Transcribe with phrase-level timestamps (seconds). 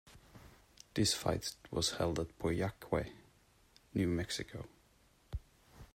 [0.95, 3.11] This fight was held at Pojoaque,
[3.93, 4.65] New Mexico.